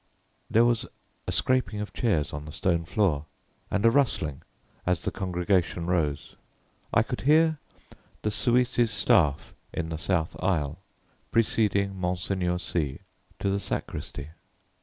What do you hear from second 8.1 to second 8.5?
the